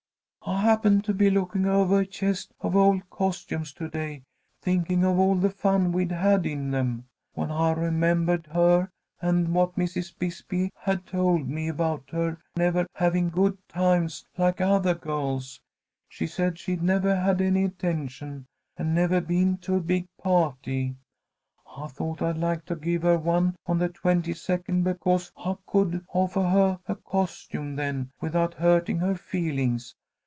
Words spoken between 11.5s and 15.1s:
about her nevah having good times like othah